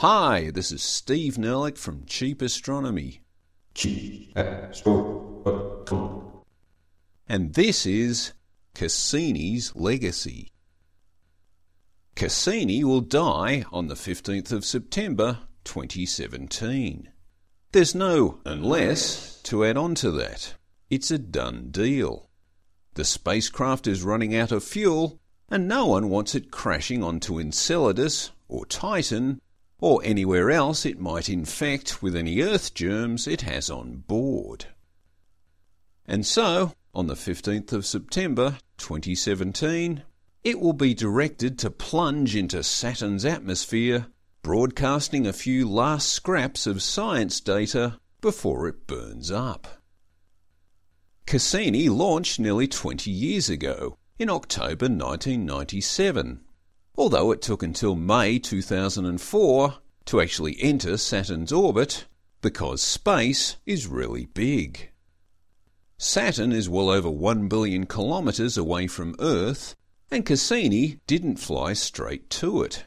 [0.00, 3.20] Hi, this is Steve Nerlich from Cheap Astronomy.
[7.28, 8.32] And this is
[8.74, 10.52] Cassini's Legacy.
[12.16, 17.10] Cassini will die on the 15th of September 2017.
[17.72, 20.54] There's no unless to add on to that.
[20.88, 22.30] It's a done deal.
[22.94, 25.20] The spacecraft is running out of fuel,
[25.50, 29.42] and no one wants it crashing onto Enceladus or Titan
[29.80, 34.66] or anywhere else it might infect with any Earth germs it has on board.
[36.06, 40.02] And so, on the 15th of September 2017,
[40.42, 44.06] it will be directed to plunge into Saturn's atmosphere,
[44.42, 49.82] broadcasting a few last scraps of science data before it burns up.
[51.26, 56.40] Cassini launched nearly 20 years ago, in October 1997,
[57.00, 62.04] although it took until May 2004 to actually enter Saturn's orbit
[62.42, 64.90] because space is really big.
[65.96, 69.74] Saturn is well over 1 billion kilometres away from Earth,
[70.10, 72.84] and Cassini didn't fly straight to it,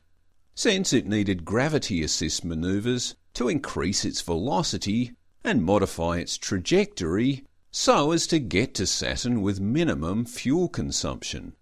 [0.53, 8.11] since it needed gravity assist manoeuvres to increase its velocity and modify its trajectory so
[8.11, 11.55] as to get to Saturn with minimum fuel consumption.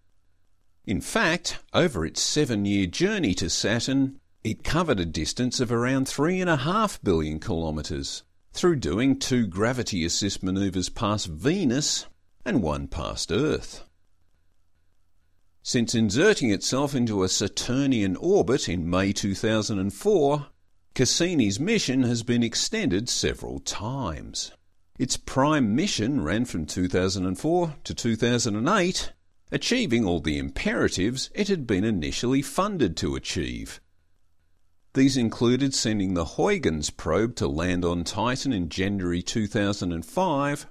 [0.86, 6.08] In fact, over its seven year journey to Saturn, it covered a distance of around
[6.08, 12.08] 3.5 billion kilometres through doing two gravity assist manoeuvres past Venus
[12.44, 13.84] and one past Earth.
[15.64, 20.48] Since inserting itself into a Saturnian orbit in May 2004,
[20.96, 24.52] Cassini's mission has been extended several times.
[24.98, 29.14] Its prime mission ran from 2004 to 2008,
[29.52, 33.82] achieving all the imperatives it had been initially funded to achieve.
[34.94, 40.68] These included sending the Huygens probe to land on Titan in January 2005,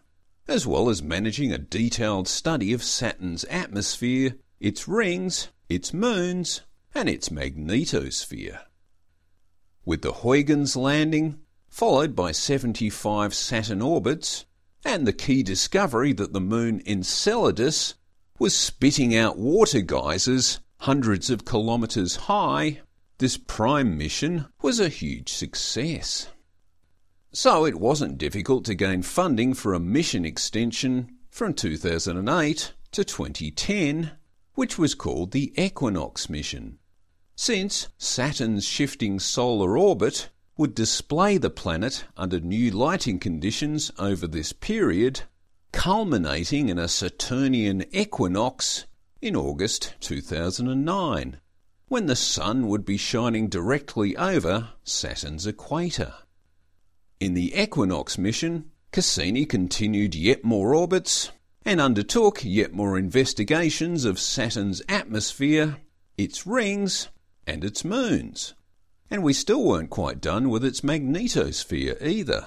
[0.49, 6.63] as well as managing a detailed study of Saturn's atmosphere, its rings, its moons,
[6.95, 8.61] and its magnetosphere.
[9.85, 14.45] With the Huygens landing, followed by 75 Saturn orbits,
[14.85, 17.95] and the key discovery that the moon Enceladus
[18.41, 22.81] was spitting out water geysers hundreds of kilometres high,
[23.19, 26.31] this prime mission was a huge success.
[27.33, 34.13] So it wasn't difficult to gain funding for a mission extension from 2008 to 2010,
[34.55, 36.79] which was called the Equinox mission.
[37.37, 44.55] Since Saturn's shifting solar orbit would display the planet under new lighting conditions over this
[44.55, 45.25] period,
[45.73, 48.87] culminating in a Saturnian equinox
[49.21, 51.41] in August 2009,
[51.89, 56.15] when the Sun would be shining directly over Saturn's equator.
[57.19, 61.31] In the Equinox mission, Cassini continued yet more orbits
[61.65, 65.79] and undertook yet more investigations of Saturn's atmosphere,
[66.17, 67.09] its rings,
[67.47, 68.55] and its moons
[69.11, 72.47] and we still weren't quite done with its magnetosphere either.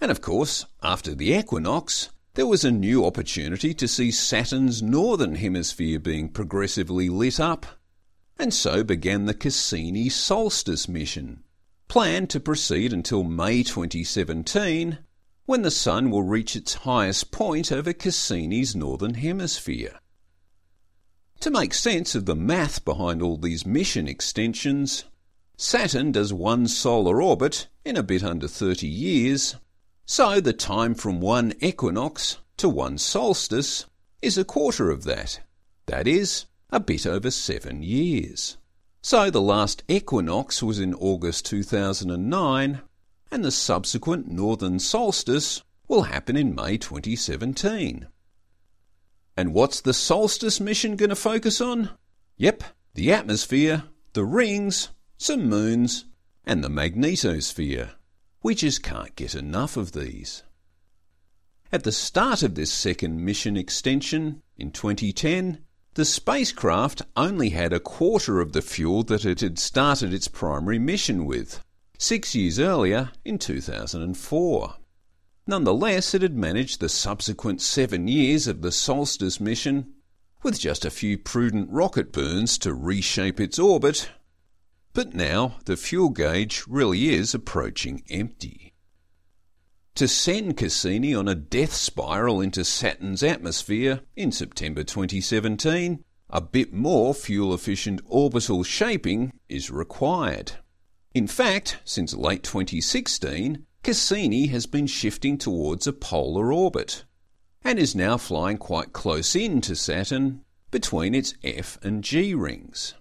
[0.00, 5.34] And of course, after the equinox, there was a new opportunity to see Saturn's northern
[5.34, 7.66] hemisphere being progressively lit up,
[8.38, 11.42] and so began the Cassini Solstice mission,
[11.88, 14.98] planned to proceed until May 2017,
[15.46, 19.98] when the Sun will reach its highest point over Cassini's northern hemisphere.
[21.40, 25.04] To make sense of the math behind all these mission extensions,
[25.56, 29.56] Saturn does one solar orbit in a bit under 30 years,
[30.10, 33.84] so the time from one equinox to one solstice
[34.22, 35.40] is a quarter of that.
[35.84, 38.56] That is, a bit over seven years.
[39.02, 42.80] So the last equinox was in August 2009,
[43.30, 48.08] and the subsequent northern solstice will happen in May 2017.
[49.36, 51.90] And what's the solstice mission going to focus on?
[52.38, 52.64] Yep,
[52.94, 54.88] the atmosphere, the rings,
[55.18, 56.06] some moons,
[56.46, 57.90] and the magnetosphere.
[58.42, 60.42] We just can't get enough of these.
[61.72, 65.64] At the start of this second mission extension in 2010,
[65.94, 70.78] the spacecraft only had a quarter of the fuel that it had started its primary
[70.78, 71.64] mission with,
[71.98, 74.74] six years earlier in 2004.
[75.46, 79.94] Nonetheless, it had managed the subsequent seven years of the Solstice mission
[80.42, 84.08] with just a few prudent rocket burns to reshape its orbit
[84.92, 88.72] but now the fuel gauge really is approaching empty.
[89.96, 96.72] To send Cassini on a death spiral into Saturn's atmosphere in September 2017, a bit
[96.72, 100.52] more fuel efficient orbital shaping is required.
[101.14, 107.04] In fact, since late 2016, Cassini has been shifting towards a polar orbit
[107.64, 112.94] and is now flying quite close in to Saturn between its F and G rings.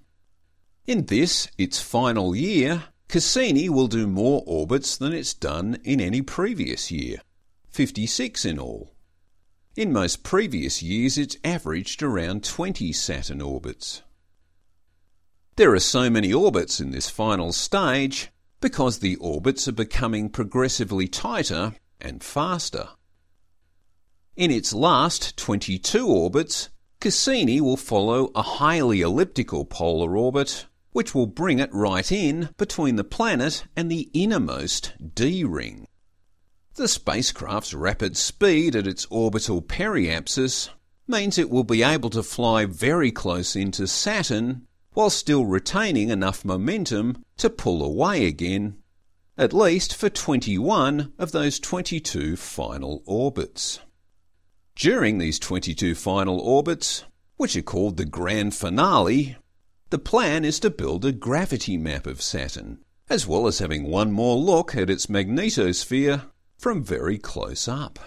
[0.88, 6.22] In this, its final year, Cassini will do more orbits than it's done in any
[6.22, 7.18] previous year
[7.72, 8.94] 56 in all.
[9.76, 14.02] In most previous years, it's averaged around 20 Saturn orbits.
[15.58, 18.30] There are so many orbits in this final stage
[18.62, 22.88] because the orbits are becoming progressively tighter and faster.
[24.38, 26.70] In its last 22 orbits,
[27.02, 32.96] Cassini will follow a highly elliptical polar orbit, which will bring it right in between
[32.96, 35.88] the planet and the innermost D ring.
[36.76, 40.70] The spacecraft's rapid speed at its orbital periapsis
[41.08, 46.44] means it will be able to fly very close into Saturn while still retaining enough
[46.44, 48.78] momentum to pull away again,
[49.38, 53.80] at least for 21 of those 22 final orbits.
[54.76, 57.04] During these 22 final orbits,
[57.38, 59.38] which are called the grand finale,
[59.90, 62.80] the plan is to build a gravity map of Saturn,
[63.10, 66.24] as well as having one more look at its magnetosphere
[66.58, 68.00] from very close up.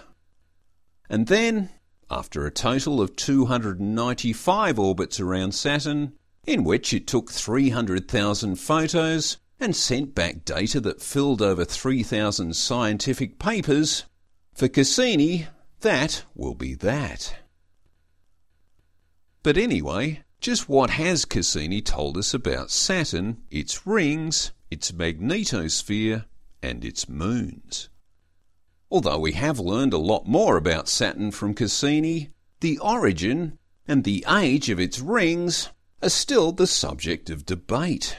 [1.09, 1.69] And then,
[2.09, 6.13] after a total of 295 orbits around Saturn,
[6.45, 13.39] in which it took 300,000 photos and sent back data that filled over 3,000 scientific
[13.39, 14.05] papers,
[14.53, 15.47] for Cassini,
[15.81, 17.35] that will be that.
[19.43, 26.25] But anyway, just what has Cassini told us about Saturn, its rings, its magnetosphere,
[26.63, 27.89] and its moons?
[28.89, 34.25] Although we have learned a lot more about Saturn from Cassini, the origin and the
[34.27, 35.69] age of its rings
[36.01, 38.17] are still the subject of debate.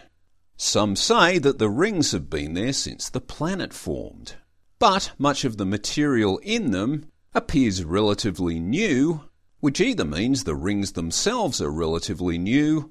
[0.57, 4.37] Some say that the rings have been there since the planet formed,
[4.79, 9.23] but much of the material in them appears relatively new,
[9.63, 12.91] which either means the rings themselves are relatively new,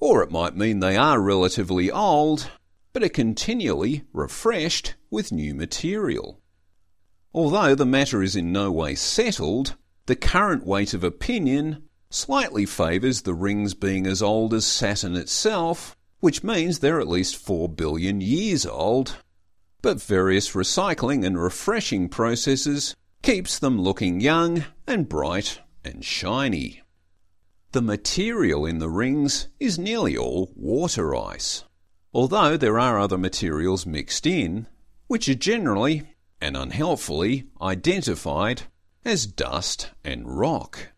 [0.00, 2.50] or it might mean they are relatively old,
[2.92, 6.40] but are continually refreshed with new material.
[7.32, 9.76] Although the matter is in no way settled,
[10.06, 15.96] the current weight of opinion slightly favours the rings being as old as Saturn itself,
[16.18, 19.18] which means they're at least 4 billion years old.
[19.82, 26.82] But various recycling and refreshing processes keeps them looking young and bright and shiny.
[27.72, 31.64] The material in the rings is nearly all water ice,
[32.14, 34.66] although there are other materials mixed in,
[35.06, 38.62] which are generally and unhelpfully identified
[39.04, 40.92] as dust and rock.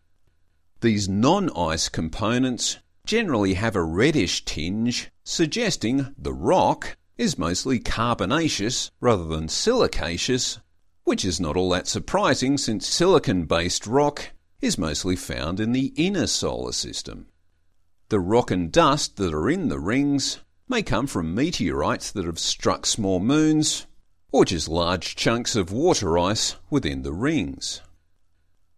[0.81, 8.91] These non ice components generally have a reddish tinge, suggesting the rock is mostly carbonaceous
[8.99, 10.59] rather than silicaceous,
[11.03, 14.31] which is not all that surprising since silicon based rock
[14.61, 17.27] is mostly found in the inner solar system.
[18.09, 22.39] The rock and dust that are in the rings may come from meteorites that have
[22.39, 23.87] struck small moons,
[24.31, 27.81] or just large chunks of water ice within the rings.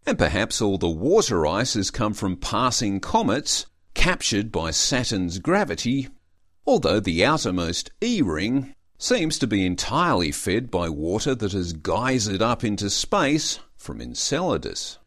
[0.06, 6.09] And perhaps all the water ice has come from passing comets captured by Saturn's gravity,
[6.65, 12.42] although the outermost E ring seems to be entirely fed by water that has geysered
[12.42, 14.97] up into space from Enceladus.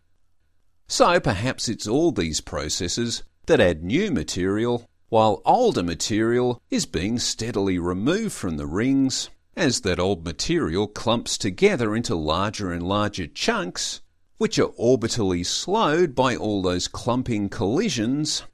[0.88, 7.18] So perhaps it's all these processes that add new material, while older material is being
[7.18, 13.26] steadily removed from the rings as that old material clumps together into larger and larger
[13.26, 14.00] chunks,
[14.38, 18.44] which are orbitally slowed by all those clumping collisions,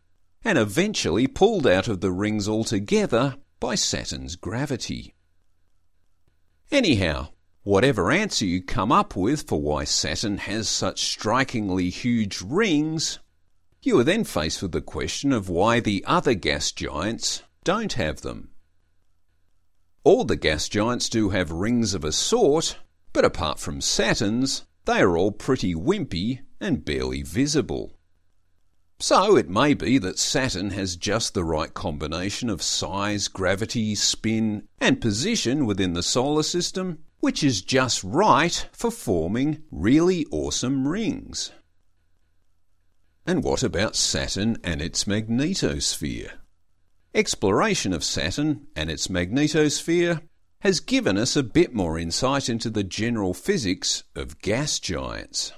[0.44, 5.14] and eventually pulled out of the rings altogether by Saturn's gravity.
[6.70, 7.28] Anyhow,
[7.62, 13.18] whatever answer you come up with for why Saturn has such strikingly huge rings,
[13.82, 18.22] you are then faced with the question of why the other gas giants don't have
[18.22, 18.50] them.
[20.04, 22.78] All the gas giants do have rings of a sort,
[23.12, 27.92] but apart from Saturn's, they are all pretty wimpy and barely visible.
[28.98, 34.68] So it may be that Saturn has just the right combination of size, gravity, spin,
[34.80, 41.52] and position within the solar system, which is just right for forming really awesome rings.
[43.24, 46.32] And what about Saturn and its magnetosphere?
[47.14, 50.20] Exploration of Saturn and its magnetosphere
[50.62, 55.52] has given us a bit more insight into the general physics of gas giants.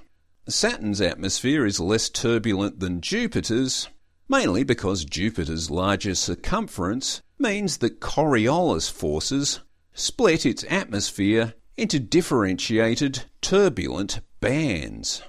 [0.46, 3.88] Saturn's atmosphere is less turbulent than Jupiter's,
[4.28, 9.60] mainly because Jupiter's larger circumference means that Coriolis forces
[9.94, 15.22] split its atmosphere into differentiated turbulent bands.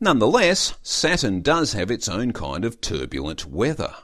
[0.00, 3.94] Nonetheless, Saturn does have its own kind of turbulent weather.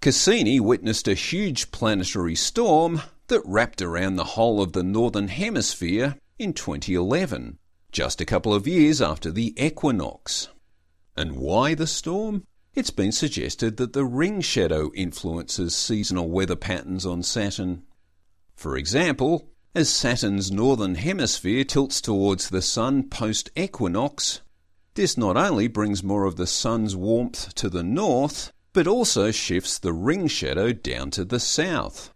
[0.00, 6.16] Cassini witnessed a huge planetary storm that wrapped around the whole of the northern hemisphere
[6.38, 7.58] in 2011,
[7.92, 10.48] just a couple of years after the equinox.
[11.16, 12.44] And why the storm?
[12.74, 17.84] It's been suggested that the ring shadow influences seasonal weather patterns on Saturn.
[18.54, 24.40] For example, as Saturn's northern hemisphere tilts towards the Sun post equinox,
[24.94, 29.78] this not only brings more of the Sun's warmth to the north, but also shifts
[29.78, 32.12] the ring shadow down to the south.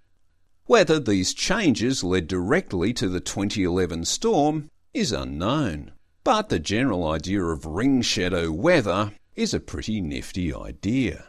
[0.67, 5.93] Whether these changes led directly to the 2011 storm is unknown,
[6.25, 11.27] but the general idea of ring shadow weather is a pretty nifty idea.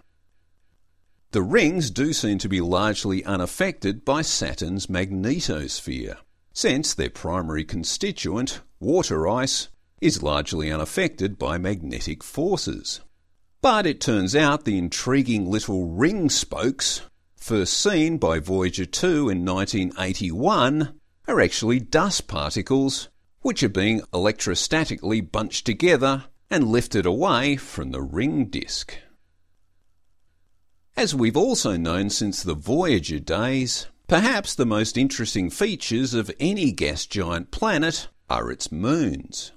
[1.31, 6.15] The rings do seem to be largely unaffected by Saturn's magnetosphere,
[6.53, 9.67] since their primary constituent, water ice,
[10.00, 13.01] is largely unaffected by magnetic forces.
[13.62, 17.01] But it turns out the intriguing little ring spokes,
[17.36, 23.10] first seen by Voyager 2 in 1981, are actually dust particles
[23.41, 28.98] which are being electrostatically bunched together and lifted away from the ring disk.
[30.98, 36.72] As we've also known since the Voyager days, perhaps the most interesting features of any
[36.72, 39.51] gas giant planet are its moons.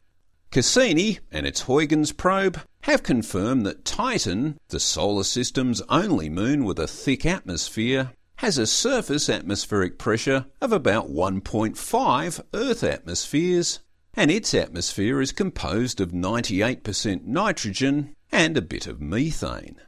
[0.51, 6.79] Cassini and its Huygens probe have confirmed that Titan, the solar system's only moon with
[6.79, 13.79] a thick atmosphere, has a surface atmospheric pressure of about 1.5 Earth atmospheres,
[14.13, 19.81] and its atmosphere is composed of 98% nitrogen and a bit of methane.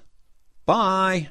[0.64, 1.28] Bye.